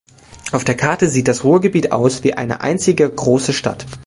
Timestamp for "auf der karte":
0.51-1.07